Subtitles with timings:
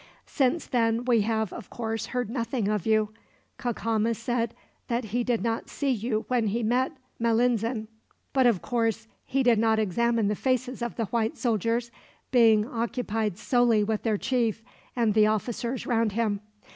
[0.25, 3.09] "Since then we have, of course, heard nothing of you.
[3.59, 4.55] Cacama said
[4.87, 7.87] that he did not see you when he met Malinzin;
[8.33, 11.91] but of course he did not examine the faces of the white soldiers,
[12.31, 14.63] being occupied solely with their chief
[14.95, 16.41] and the officers round him.